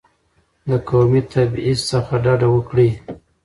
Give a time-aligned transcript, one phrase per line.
[0.69, 2.89] د قومي تبعیض څخه ډډه وکړئ.